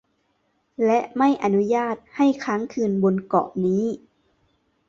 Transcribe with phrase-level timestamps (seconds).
[0.85, 3.83] และไม่อนุญาตให้ค้างคืนบนเกาะนี้